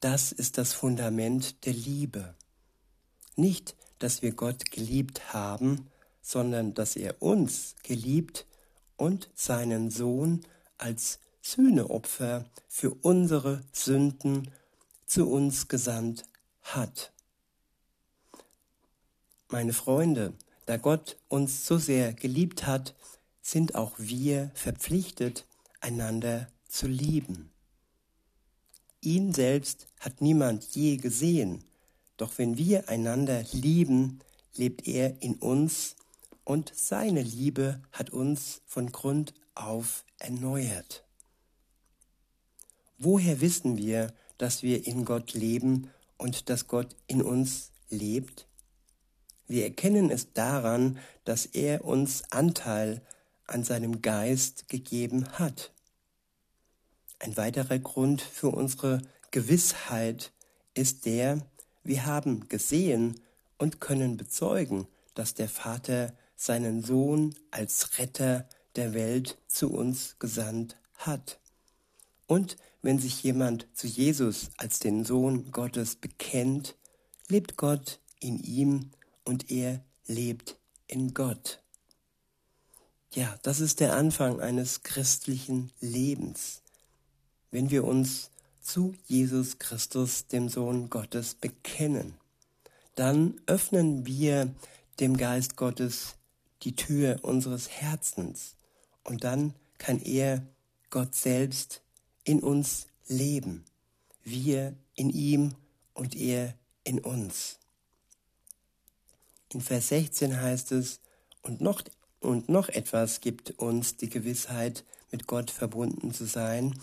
Das 0.00 0.32
ist 0.32 0.56
das 0.56 0.72
Fundament 0.72 1.66
der 1.66 1.74
Liebe. 1.74 2.34
Nicht, 3.34 3.76
dass 3.98 4.22
wir 4.22 4.32
Gott 4.32 4.70
geliebt 4.70 5.34
haben, 5.34 5.90
sondern 6.22 6.72
dass 6.72 6.96
er 6.96 7.20
uns 7.20 7.74
geliebt 7.82 8.46
und 8.96 9.28
seinen 9.34 9.90
Sohn 9.90 10.40
als 10.78 11.20
Sühneopfer 11.42 12.46
für 12.66 12.94
unsere 13.02 13.62
Sünden 13.72 14.50
zu 15.04 15.30
uns 15.30 15.68
gesandt 15.68 16.24
hat. 16.62 17.12
Meine 19.48 19.74
Freunde, 19.74 20.32
da 20.66 20.76
Gott 20.76 21.16
uns 21.28 21.66
so 21.66 21.78
sehr 21.78 22.12
geliebt 22.12 22.66
hat, 22.66 22.94
sind 23.40 23.74
auch 23.74 23.94
wir 23.98 24.50
verpflichtet, 24.54 25.46
einander 25.80 26.48
zu 26.68 26.88
lieben. 26.88 27.50
Ihn 29.00 29.32
selbst 29.32 29.86
hat 30.00 30.20
niemand 30.20 30.64
je 30.74 30.96
gesehen, 30.96 31.64
doch 32.16 32.38
wenn 32.38 32.58
wir 32.58 32.88
einander 32.88 33.44
lieben, 33.52 34.20
lebt 34.54 34.88
er 34.88 35.22
in 35.22 35.34
uns 35.36 35.94
und 36.44 36.72
seine 36.74 37.22
Liebe 37.22 37.80
hat 37.92 38.10
uns 38.10 38.62
von 38.66 38.90
Grund 38.90 39.34
auf 39.54 40.04
erneuert. 40.18 41.04
Woher 42.98 43.40
wissen 43.40 43.76
wir, 43.76 44.12
dass 44.38 44.62
wir 44.62 44.86
in 44.86 45.04
Gott 45.04 45.34
leben 45.34 45.90
und 46.18 46.48
dass 46.48 46.66
Gott 46.66 46.96
in 47.06 47.22
uns 47.22 47.70
lebt? 47.90 48.46
Wir 49.48 49.64
erkennen 49.64 50.10
es 50.10 50.32
daran, 50.32 50.98
dass 51.24 51.46
er 51.46 51.84
uns 51.84 52.24
Anteil 52.30 53.02
an 53.46 53.62
seinem 53.64 54.02
Geist 54.02 54.68
gegeben 54.68 55.28
hat. 55.32 55.72
Ein 57.18 57.36
weiterer 57.36 57.78
Grund 57.78 58.20
für 58.20 58.48
unsere 58.48 59.00
Gewissheit 59.30 60.32
ist 60.74 61.06
der, 61.06 61.40
wir 61.84 62.06
haben 62.06 62.48
gesehen 62.48 63.20
und 63.58 63.80
können 63.80 64.16
bezeugen, 64.16 64.86
dass 65.14 65.34
der 65.34 65.48
Vater 65.48 66.12
seinen 66.34 66.82
Sohn 66.82 67.34
als 67.50 67.98
Retter 67.98 68.48
der 68.74 68.92
Welt 68.92 69.38
zu 69.46 69.72
uns 69.72 70.16
gesandt 70.18 70.76
hat. 70.94 71.40
Und 72.26 72.56
wenn 72.82 72.98
sich 72.98 73.22
jemand 73.22 73.66
zu 73.72 73.86
Jesus 73.86 74.50
als 74.58 74.80
den 74.80 75.04
Sohn 75.04 75.50
Gottes 75.52 75.96
bekennt, 75.96 76.76
lebt 77.28 77.56
Gott 77.56 78.00
in 78.20 78.38
ihm 78.42 78.90
und 79.26 79.50
er 79.50 79.84
lebt 80.06 80.56
in 80.86 81.12
Gott. 81.12 81.62
Ja, 83.12 83.38
das 83.42 83.60
ist 83.60 83.80
der 83.80 83.94
Anfang 83.94 84.40
eines 84.40 84.82
christlichen 84.82 85.70
Lebens. 85.80 86.62
Wenn 87.50 87.70
wir 87.70 87.84
uns 87.84 88.30
zu 88.62 88.94
Jesus 89.04 89.58
Christus, 89.58 90.26
dem 90.26 90.48
Sohn 90.48 90.88
Gottes, 90.88 91.34
bekennen, 91.34 92.14
dann 92.94 93.38
öffnen 93.46 94.06
wir 94.06 94.54
dem 95.00 95.18
Geist 95.18 95.56
Gottes 95.56 96.16
die 96.62 96.74
Tür 96.74 97.18
unseres 97.22 97.68
Herzens 97.68 98.56
und 99.04 99.24
dann 99.24 99.54
kann 99.78 100.00
er, 100.00 100.46
Gott 100.88 101.14
selbst, 101.14 101.82
in 102.24 102.40
uns 102.40 102.86
leben. 103.06 103.64
wir 104.26 104.74
in 104.94 105.10
ihm 105.10 105.54
und 105.94 106.16
er 106.16 106.54
in 106.84 106.98
uns. 106.98 107.58
In 109.56 109.62
Vers 109.62 109.88
16 109.88 110.38
heißt 110.38 110.72
es, 110.72 111.00
und 111.40 111.62
noch, 111.62 111.80
und 112.20 112.50
noch 112.50 112.68
etwas 112.68 113.22
gibt 113.22 113.52
uns 113.52 113.96
die 113.96 114.10
Gewissheit, 114.10 114.84
mit 115.10 115.26
Gott 115.26 115.50
verbunden 115.50 116.12
zu 116.12 116.26
sein. 116.26 116.78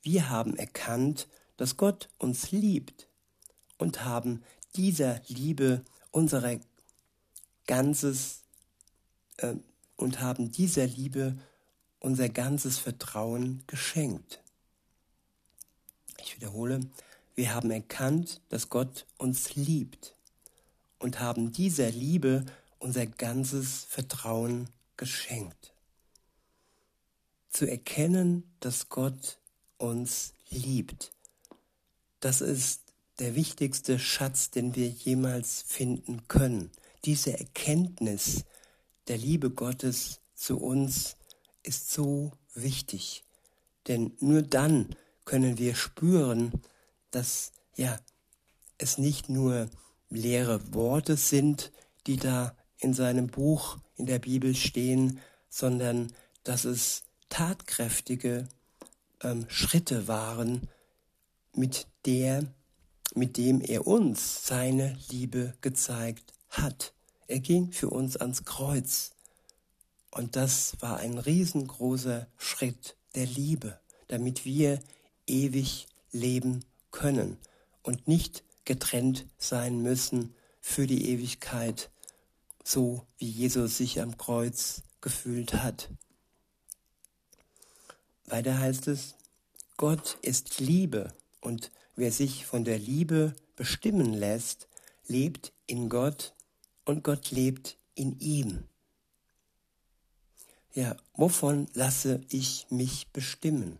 Wir 0.00 0.30
haben 0.30 0.56
erkannt, 0.56 1.28
dass 1.58 1.76
Gott 1.76 2.08
uns 2.16 2.50
liebt 2.50 3.08
und 3.76 4.06
haben 4.06 4.42
dieser 4.74 5.20
Liebe 5.28 5.84
unsere 6.10 6.60
ganzes 7.66 8.40
äh, 9.36 9.56
und 9.96 10.22
haben 10.22 10.50
dieser 10.50 10.86
Liebe 10.86 11.36
unser 12.00 12.30
ganzes 12.30 12.78
Vertrauen 12.78 13.64
geschenkt. 13.66 14.42
Ich 16.22 16.36
wiederhole, 16.36 16.80
wir 17.34 17.54
haben 17.54 17.70
erkannt, 17.70 18.40
dass 18.48 18.70
Gott 18.70 19.04
uns 19.18 19.56
liebt 19.56 20.14
und 20.98 21.20
haben 21.20 21.52
dieser 21.52 21.90
Liebe 21.90 22.44
unser 22.78 23.06
ganzes 23.06 23.84
Vertrauen 23.84 24.68
geschenkt. 24.96 25.74
Zu 27.50 27.68
erkennen, 27.68 28.44
dass 28.60 28.88
Gott 28.88 29.38
uns 29.78 30.32
liebt, 30.50 31.12
das 32.20 32.40
ist 32.40 32.82
der 33.18 33.34
wichtigste 33.34 33.98
Schatz, 33.98 34.50
den 34.50 34.74
wir 34.74 34.88
jemals 34.88 35.62
finden 35.62 36.26
können. 36.28 36.70
Diese 37.04 37.38
Erkenntnis 37.38 38.44
der 39.06 39.18
Liebe 39.18 39.50
Gottes 39.50 40.20
zu 40.34 40.58
uns 40.58 41.16
ist 41.62 41.90
so 41.90 42.32
wichtig, 42.54 43.24
denn 43.86 44.12
nur 44.20 44.42
dann 44.42 44.94
können 45.24 45.58
wir 45.58 45.74
spüren, 45.74 46.52
dass 47.10 47.52
ja 47.76 47.98
es 48.78 48.98
nicht 48.98 49.28
nur 49.28 49.68
leere 50.10 50.72
Worte 50.72 51.16
sind, 51.16 51.72
die 52.06 52.16
da 52.16 52.54
in 52.78 52.94
seinem 52.94 53.26
Buch 53.26 53.78
in 53.96 54.06
der 54.06 54.18
Bibel 54.18 54.54
stehen, 54.54 55.20
sondern 55.48 56.12
dass 56.44 56.64
es 56.64 57.02
tatkräftige 57.28 58.48
ähm, 59.22 59.44
Schritte 59.48 60.08
waren, 60.08 60.68
mit 61.54 61.86
der, 62.06 62.44
mit 63.14 63.36
dem 63.36 63.60
er 63.60 63.86
uns 63.86 64.46
seine 64.46 64.96
Liebe 65.10 65.54
gezeigt 65.60 66.32
hat. 66.48 66.92
Er 67.26 67.40
ging 67.40 67.72
für 67.72 67.90
uns 67.90 68.16
ans 68.16 68.44
Kreuz. 68.44 69.10
Und 70.10 70.36
das 70.36 70.76
war 70.80 70.98
ein 70.98 71.18
riesengroßer 71.18 72.28
Schritt 72.38 72.96
der 73.14 73.26
Liebe, 73.26 73.78
damit 74.06 74.44
wir 74.44 74.80
ewig 75.26 75.88
leben 76.12 76.64
können 76.90 77.36
und 77.82 78.08
nicht 78.08 78.44
getrennt 78.68 79.24
sein 79.38 79.80
müssen 79.80 80.34
für 80.60 80.86
die 80.86 81.08
Ewigkeit, 81.08 81.90
so 82.62 83.06
wie 83.16 83.30
Jesus 83.30 83.78
sich 83.78 84.02
am 84.02 84.18
Kreuz 84.18 84.82
gefühlt 85.00 85.54
hat. 85.54 85.88
Weiter 88.26 88.58
heißt 88.58 88.88
es, 88.88 89.14
Gott 89.78 90.18
ist 90.20 90.60
Liebe 90.60 91.14
und 91.40 91.70
wer 91.96 92.12
sich 92.12 92.44
von 92.44 92.64
der 92.64 92.78
Liebe 92.78 93.34
bestimmen 93.56 94.12
lässt, 94.12 94.68
lebt 95.06 95.54
in 95.66 95.88
Gott 95.88 96.34
und 96.84 97.02
Gott 97.02 97.30
lebt 97.30 97.78
in 97.94 98.20
ihm. 98.20 98.64
Ja, 100.74 100.94
wovon 101.14 101.68
lasse 101.72 102.20
ich 102.28 102.66
mich 102.68 103.08
bestimmen? 103.14 103.78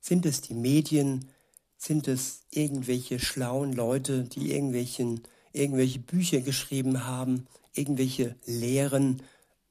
Sind 0.00 0.26
es 0.26 0.40
die 0.40 0.54
Medien? 0.54 1.30
Sind 1.78 2.08
es 2.08 2.42
irgendwelche 2.50 3.18
schlauen 3.20 3.72
Leute, 3.72 4.24
die 4.24 4.52
irgendwelchen, 4.52 5.22
irgendwelche 5.52 6.00
Bücher 6.00 6.40
geschrieben 6.40 7.04
haben, 7.04 7.46
irgendwelche 7.72 8.34
Lehren 8.44 9.22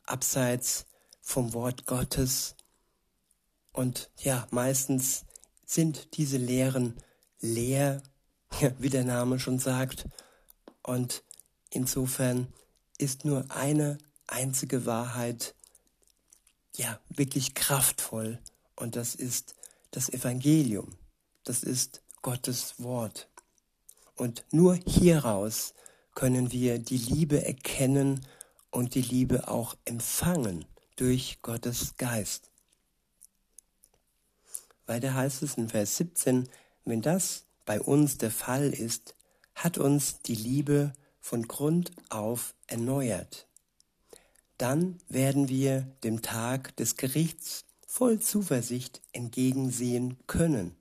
abseits 0.06 0.86
vom 1.22 1.54
Wort 1.54 1.86
Gottes? 1.86 2.56
Und 3.74 4.10
ja, 4.18 4.48
meistens 4.50 5.26
sind 5.66 6.18
diese 6.18 6.38
Lehren 6.38 6.96
leer, 7.42 8.02
wie 8.80 8.90
der 8.90 9.04
Name 9.04 9.38
schon 9.40 9.60
sagt. 9.60 10.08
Und 10.82 11.24
insofern 11.70 12.48
ist 12.98 13.26
nur 13.26 13.46
eine 13.50 13.98
einzige 14.26 14.86
Wahrheit, 14.86 15.54
ja, 16.76 17.00
wirklich 17.10 17.54
kraftvoll. 17.54 18.40
Und 18.76 18.96
das 18.96 19.14
ist 19.14 19.56
das 19.92 20.10
Evangelium. 20.10 20.96
Das 21.48 21.64
ist 21.64 22.02
Gottes 22.24 22.76
Wort. 22.78 23.30
Und 24.18 24.44
nur 24.52 24.76
hieraus 24.86 25.74
können 26.14 26.52
wir 26.52 26.78
die 26.78 26.98
Liebe 26.98 27.46
erkennen 27.46 28.20
und 28.70 28.96
die 28.96 29.02
Liebe 29.02 29.48
auch 29.48 29.78
empfangen 29.86 30.66
durch 30.98 31.42
Gottes 31.42 31.96
Geist. 31.96 32.52
Weiter 34.88 35.14
heißt 35.14 35.42
es 35.42 35.54
in 35.54 35.70
Vers 35.70 35.96
17, 35.96 36.50
wenn 36.84 37.02
das 37.02 37.46
bei 37.66 37.80
uns 37.80 38.18
der 38.18 38.32
Fall 38.32 38.74
ist, 38.74 39.16
hat 39.56 39.78
uns 39.78 40.20
die 40.20 40.36
Liebe 40.36 40.92
von 41.22 41.48
Grund 41.48 41.92
auf 42.10 42.56
erneuert. 42.68 43.48
Dann 44.58 45.00
werden 45.08 45.48
wir 45.48 45.84
dem 46.04 46.22
Tag 46.22 46.76
des 46.76 46.98
Gerichts 46.98 47.64
voll 47.86 48.20
Zuversicht 48.20 49.02
entgegensehen 49.14 50.18
können. 50.28 50.77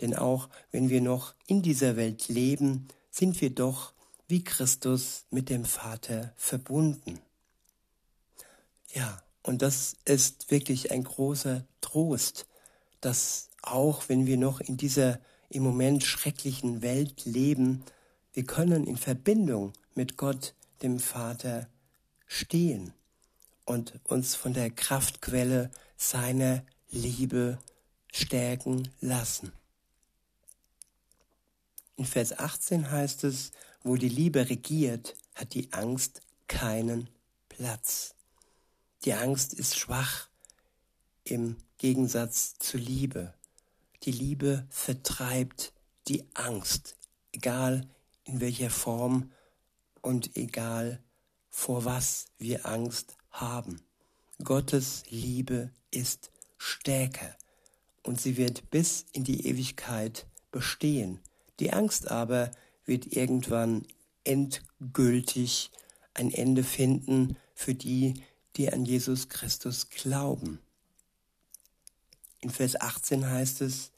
Denn 0.00 0.14
auch 0.14 0.48
wenn 0.70 0.90
wir 0.90 1.00
noch 1.00 1.34
in 1.46 1.62
dieser 1.62 1.96
Welt 1.96 2.28
leben, 2.28 2.88
sind 3.10 3.40
wir 3.40 3.50
doch 3.50 3.92
wie 4.28 4.44
Christus 4.44 5.24
mit 5.30 5.48
dem 5.50 5.64
Vater 5.64 6.32
verbunden. 6.36 7.20
Ja, 8.92 9.22
und 9.42 9.62
das 9.62 9.96
ist 10.04 10.50
wirklich 10.50 10.90
ein 10.90 11.04
großer 11.04 11.64
Trost, 11.80 12.46
dass 13.00 13.50
auch 13.62 14.08
wenn 14.08 14.26
wir 14.26 14.36
noch 14.36 14.60
in 14.60 14.76
dieser 14.76 15.20
im 15.48 15.62
Moment 15.62 16.02
schrecklichen 16.02 16.82
Welt 16.82 17.24
leben, 17.24 17.84
wir 18.32 18.44
können 18.44 18.86
in 18.86 18.96
Verbindung 18.96 19.72
mit 19.94 20.16
Gott, 20.16 20.54
dem 20.82 20.98
Vater, 20.98 21.68
stehen 22.26 22.92
und 23.64 23.94
uns 24.04 24.34
von 24.34 24.52
der 24.52 24.70
Kraftquelle 24.70 25.70
seiner 25.96 26.64
Liebe 26.90 27.58
stärken 28.12 28.88
lassen. 29.00 29.52
In 31.96 32.04
Vers 32.04 32.38
18 32.38 32.90
heißt 32.90 33.24
es, 33.24 33.52
wo 33.82 33.96
die 33.96 34.08
Liebe 34.08 34.48
regiert, 34.50 35.16
hat 35.34 35.54
die 35.54 35.72
Angst 35.72 36.20
keinen 36.46 37.08
Platz. 37.48 38.14
Die 39.04 39.14
Angst 39.14 39.54
ist 39.54 39.78
schwach 39.78 40.28
im 41.24 41.56
Gegensatz 41.78 42.58
zur 42.58 42.80
Liebe. 42.80 43.32
Die 44.02 44.12
Liebe 44.12 44.66
vertreibt 44.68 45.72
die 46.08 46.24
Angst, 46.34 46.96
egal 47.32 47.88
in 48.24 48.40
welcher 48.40 48.70
Form 48.70 49.32
und 50.02 50.36
egal 50.36 51.02
vor 51.48 51.84
was 51.84 52.26
wir 52.38 52.66
Angst 52.66 53.16
haben. 53.30 53.80
Gottes 54.44 55.04
Liebe 55.08 55.70
ist 55.90 56.30
stärker 56.58 57.34
und 58.02 58.20
sie 58.20 58.36
wird 58.36 58.70
bis 58.70 59.06
in 59.12 59.24
die 59.24 59.46
Ewigkeit 59.46 60.26
bestehen. 60.50 61.20
Die 61.60 61.72
Angst 61.72 62.10
aber 62.10 62.50
wird 62.84 63.12
irgendwann 63.12 63.86
endgültig 64.24 65.70
ein 66.14 66.32
Ende 66.32 66.64
finden 66.64 67.36
für 67.54 67.74
die, 67.74 68.14
die 68.56 68.72
an 68.72 68.84
Jesus 68.84 69.28
Christus 69.28 69.90
glauben. 69.90 70.60
In 72.40 72.50
Vers 72.50 72.80
18 72.80 73.28
heißt 73.28 73.60
es, 73.62 73.92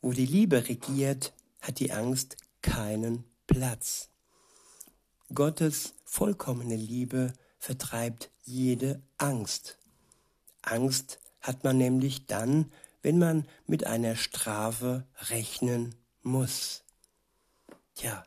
wo 0.00 0.12
die 0.12 0.26
Liebe 0.26 0.68
regiert, 0.68 1.32
hat 1.60 1.78
die 1.78 1.92
Angst 1.92 2.36
keinen 2.62 3.24
Platz. 3.46 4.08
Gottes 5.34 5.94
vollkommene 6.04 6.76
Liebe 6.76 7.32
vertreibt 7.58 8.30
jede 8.44 9.00
Angst. 9.18 9.78
Angst 10.62 11.20
hat 11.40 11.64
man 11.64 11.78
nämlich 11.78 12.26
dann, 12.26 12.72
wenn 13.02 13.18
man 13.18 13.46
mit 13.66 13.86
einer 13.86 14.16
Strafe 14.16 15.06
rechnen 15.30 15.94
muss. 16.22 16.81
Ja, 17.96 18.24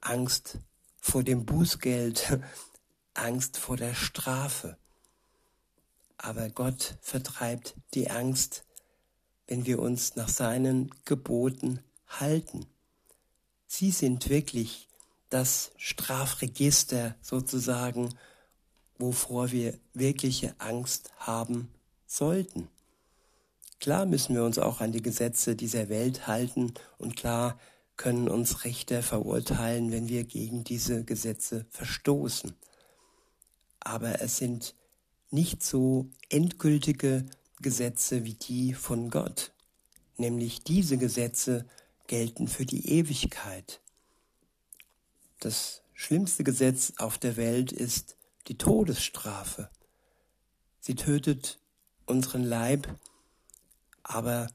Angst 0.00 0.58
vor 1.00 1.22
dem 1.22 1.44
Bußgeld, 1.44 2.40
Angst 3.14 3.58
vor 3.58 3.76
der 3.76 3.94
Strafe. 3.94 4.76
Aber 6.18 6.48
Gott 6.48 6.96
vertreibt 7.02 7.74
die 7.94 8.10
Angst 8.10 8.64
wenn 9.46 9.66
wir 9.66 9.78
uns 9.78 10.16
nach 10.16 10.28
seinen 10.28 10.90
Geboten 11.04 11.80
halten. 12.08 12.66
Sie 13.66 13.90
sind 13.90 14.28
wirklich 14.28 14.88
das 15.30 15.72
Strafregister 15.76 17.14
sozusagen, 17.20 18.14
wovor 18.98 19.50
wir 19.50 19.78
wirkliche 19.92 20.54
Angst 20.58 21.10
haben 21.18 21.68
sollten. 22.06 22.68
Klar 23.80 24.06
müssen 24.06 24.34
wir 24.34 24.44
uns 24.44 24.58
auch 24.58 24.80
an 24.80 24.92
die 24.92 25.02
Gesetze 25.02 25.54
dieser 25.54 25.88
Welt 25.88 26.26
halten 26.26 26.72
und 26.98 27.16
klar 27.16 27.58
können 27.96 28.28
uns 28.28 28.64
Richter 28.64 29.02
verurteilen, 29.02 29.90
wenn 29.90 30.08
wir 30.08 30.24
gegen 30.24 30.64
diese 30.64 31.04
Gesetze 31.04 31.66
verstoßen. 31.70 32.54
Aber 33.80 34.20
es 34.20 34.36
sind 34.36 34.74
nicht 35.30 35.62
so 35.62 36.10
endgültige 36.28 37.26
Gesetze 37.60 38.24
wie 38.24 38.34
die 38.34 38.74
von 38.74 39.10
Gott. 39.10 39.52
Nämlich 40.16 40.62
diese 40.62 40.98
Gesetze 40.98 41.66
gelten 42.06 42.48
für 42.48 42.66
die 42.66 42.88
Ewigkeit. 42.90 43.80
Das 45.40 45.82
schlimmste 45.94 46.44
Gesetz 46.44 46.92
auf 46.98 47.18
der 47.18 47.36
Welt 47.36 47.72
ist 47.72 48.16
die 48.48 48.58
Todesstrafe. 48.58 49.70
Sie 50.80 50.94
tötet 50.94 51.58
unseren 52.04 52.44
Leib, 52.44 52.88
aber 54.02 54.48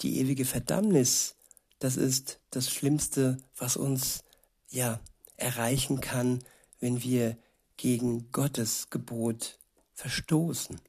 die 0.00 0.18
ewige 0.18 0.44
Verdammnis, 0.44 1.34
das 1.82 1.96
ist 1.96 2.38
das 2.50 2.70
Schlimmste, 2.70 3.38
was 3.56 3.76
uns 3.76 4.22
ja 4.70 5.00
erreichen 5.36 6.00
kann, 6.00 6.44
wenn 6.78 7.02
wir 7.02 7.36
gegen 7.76 8.30
Gottes 8.30 8.88
Gebot 8.88 9.58
verstoßen. 9.94 10.80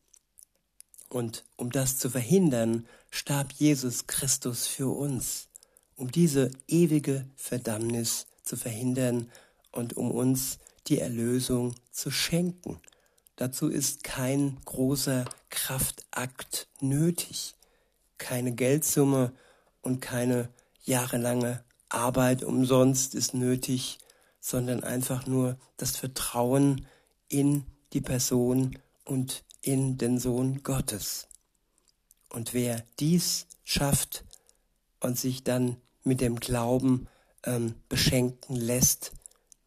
Und 1.10 1.45
um 1.56 1.71
das 1.71 1.97
zu 1.97 2.12
verhindern, 2.12 2.86
starb 3.10 3.53
Jesus 3.53 4.06
Christus 4.06 4.67
für 4.67 4.88
uns, 4.88 5.47
um 5.95 6.12
diese 6.12 6.51
ewige 6.67 7.25
Verdammnis 7.38 8.27
zu 8.43 8.56
verhindern 8.56 9.32
und 9.71 9.97
um 9.97 10.12
uns 10.12 10.60
die 10.86 10.99
Erlösung 10.99 11.73
zu 11.89 12.12
schenken. 12.12 12.79
Dazu 13.36 13.67
ist 13.67 14.03
kein 14.03 14.60
großer 14.65 15.25
Kraftakt 15.49 16.67
nötig, 16.82 17.56
keine 18.19 18.51
Geldsumme 18.51 19.34
und 19.82 19.99
keine 19.99 20.49
jahrelange 20.84 21.63
Arbeit 21.89 22.43
umsonst 22.43 23.15
ist 23.15 23.34
nötig, 23.34 24.00
sondern 24.39 24.84
einfach 24.84 25.26
nur 25.26 25.58
das 25.78 25.96
Vertrauen 25.96 26.86
in 27.30 27.65
die 27.93 28.02
Person 28.02 28.78
und 29.06 29.43
in 29.62 29.98
den 29.98 30.19
Sohn 30.19 30.63
Gottes. 30.63 31.28
Und 32.30 32.54
wer 32.54 32.84
dies 33.00 33.48
schafft 33.63 34.26
und 35.00 35.17
sich 35.17 35.43
dann 35.43 35.78
mit 36.04 36.19
dem 36.19 36.39
Glauben 36.39 37.08
ähm, 37.43 37.76
beschenken 37.88 38.56
lässt, 38.56 39.13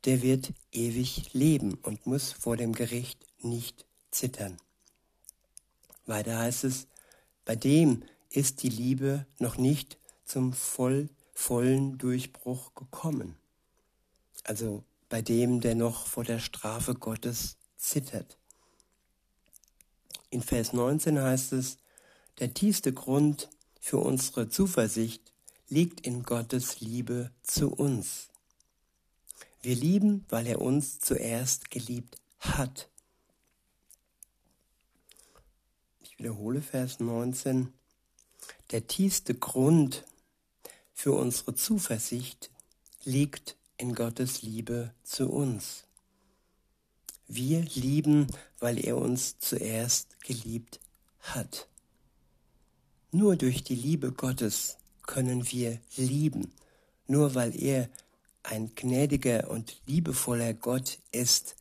der 0.05 0.23
wird 0.23 0.53
ewig 0.73 1.33
leben 1.33 1.75
und 1.75 2.07
muss 2.07 2.33
vor 2.33 2.57
dem 2.57 2.73
Gericht 2.73 3.25
nicht 3.41 3.87
zittern. 4.11 4.59
Weiter 6.07 6.39
heißt 6.39 6.65
es, 6.65 6.87
bei 7.45 7.57
dem 7.57 8.03
ist 8.31 8.63
die 8.63 8.69
Liebe 8.69 9.27
noch 9.39 9.57
nicht 9.57 9.99
zum 10.27 10.53
voll, 10.53 11.09
vollen 11.33 11.99
Durchbruch 11.99 12.75
gekommen. 12.75 13.37
Also 14.45 14.85
bei 15.09 15.23
dem, 15.23 15.61
der 15.61 15.75
noch 15.75 16.07
vor 16.07 16.25
der 16.25 16.41
Strafe 16.41 16.95
Gottes 16.95 17.57
zittert. 17.77 18.37
In 20.31 20.43
Vers 20.43 20.73
19 20.73 21.21
heißt 21.21 21.53
es, 21.53 21.79
der 22.39 22.53
tiefste 22.53 22.93
Grund 22.93 23.49
für 23.81 23.99
unsere 23.99 24.49
Zuversicht 24.49 25.33
liegt 25.69 26.07
in 26.07 26.23
Gottes 26.23 26.81
Liebe 26.81 27.31
zu 27.43 27.73
uns. 27.73 28.29
Wir 29.63 29.75
lieben, 29.75 30.25
weil 30.29 30.47
er 30.47 30.61
uns 30.61 31.01
zuerst 31.01 31.71
geliebt 31.71 32.19
hat. 32.41 32.89
Ich 36.01 36.19
wiederhole 36.19 36.63
Vers 36.63 37.01
19. 37.01 37.73
Der 38.71 38.87
tiefste 38.87 39.35
Grund 39.35 40.05
für 40.97 41.13
unsere 41.13 41.55
Zuversicht 41.55 42.51
liegt 43.05 43.57
in 43.77 43.95
Gottes 43.95 44.41
Liebe 44.41 44.95
zu 45.05 45.29
uns. 45.29 45.85
Wir 47.29 47.61
lieben, 47.75 48.29
weil 48.61 48.83
er 48.83 48.97
uns 48.97 49.39
zuerst 49.39 50.19
geliebt 50.23 50.81
hat. 51.21 51.69
Nur 53.13 53.37
durch 53.37 53.63
die 53.63 53.75
Liebe 53.75 54.11
Gottes 54.11 54.79
können 55.03 55.53
wir 55.53 55.79
lieben. 55.97 56.51
Nur 57.07 57.35
weil 57.35 57.63
er 57.63 57.91
ein 58.43 58.75
gnädiger 58.75 59.51
und 59.51 59.77
liebevoller 59.85 60.55
Gott 60.55 60.99
ist, 61.13 61.57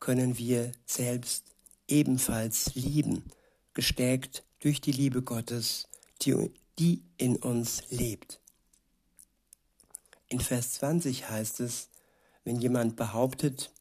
können 0.00 0.38
wir 0.38 0.72
selbst 0.86 1.44
ebenfalls 1.86 2.74
lieben, 2.74 3.24
gestärkt 3.74 4.42
durch 4.60 4.80
die 4.80 4.92
Liebe 4.92 5.20
Gottes, 5.20 5.86
die, 6.22 7.02
in 7.18 7.36
uns 7.36 7.82
lebt. 7.90 8.39
In 10.30 10.38
Vers 10.38 10.74
20 10.74 11.28
heißt 11.28 11.58
es, 11.58 11.88
wenn 12.44 12.60
jemand 12.60 12.94
behauptet, 12.94 13.72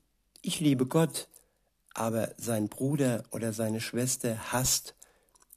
ich 0.42 0.60
liebe 0.60 0.88
Gott, 0.88 1.30
aber 1.94 2.34
sein 2.38 2.70
Bruder 2.70 3.24
oder 3.30 3.54
seine 3.54 3.80
Schwester 3.80 4.52
hasst, 4.52 4.96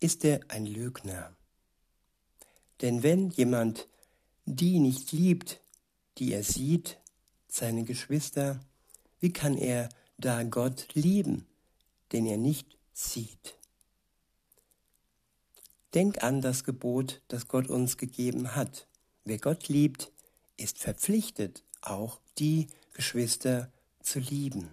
ist 0.01 0.23
er 0.23 0.41
ein 0.49 0.67
Lügner. 0.67 1.35
Denn 2.83 3.03
wenn 3.03 3.31
jemand 3.31 3.89
die 4.45 4.81
nicht 4.81 5.13
liebt, 5.13 5.61
die 6.19 6.35
er 6.35 6.45
sieht, 6.45 6.99
seine 7.49 7.85
Geschwister, 7.85 8.61
wie 9.19 9.33
kann 9.33 9.57
er 9.57 9.89
da 10.19 10.43
Gott 10.43 10.89
lieben, 10.93 11.47
den 12.13 12.27
er 12.27 12.37
nicht 12.37 12.77
sieht? 12.93 13.57
Denk 15.95 16.23
an 16.23 16.43
das 16.43 16.65
Gebot, 16.65 17.23
das 17.29 17.49
Gott 17.49 17.69
uns 17.69 17.97
gegeben 17.97 18.55
hat. 18.55 18.87
Wer 19.25 19.39
Gott 19.39 19.69
liebt, 19.69 20.13
ist 20.57 20.79
verpflichtet, 20.79 21.65
auch 21.81 22.21
die 22.39 22.69
Geschwister 22.93 23.71
zu 24.03 24.19
lieben. 24.19 24.69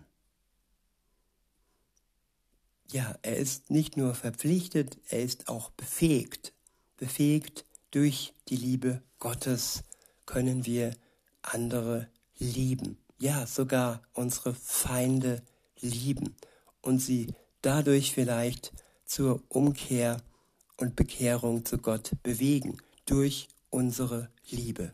Ja, 2.91 3.17
er 3.21 3.37
ist 3.37 3.69
nicht 3.69 3.97
nur 3.97 4.15
verpflichtet, 4.15 4.97
er 5.09 5.21
ist 5.21 5.47
auch 5.47 5.69
befähigt. 5.71 6.53
Befähigt 6.97 7.65
durch 7.91 8.33
die 8.47 8.55
Liebe 8.55 9.03
Gottes 9.19 9.83
können 10.25 10.65
wir 10.65 10.95
andere 11.41 12.09
lieben. 12.39 12.97
Ja, 13.19 13.45
sogar 13.45 14.01
unsere 14.13 14.55
Feinde 14.55 15.43
lieben 15.79 16.35
und 16.81 16.99
sie 16.99 17.33
dadurch 17.61 18.13
vielleicht 18.13 18.73
zur 19.05 19.43
Umkehr 19.49 20.21
und 20.77 20.95
Bekehrung 20.95 21.65
zu 21.65 21.77
Gott 21.77 22.11
bewegen 22.23 22.77
durch 23.05 23.49
unsere 23.69 24.29
Liebe. 24.49 24.93